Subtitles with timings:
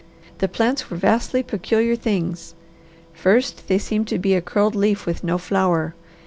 [0.39, 2.55] The plants were vastly peculiar things.
[3.13, 5.93] First they seemed to be a curled leaf with no flower.